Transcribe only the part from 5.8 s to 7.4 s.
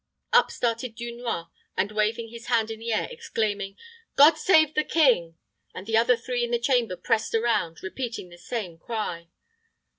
the other three in the chamber pressed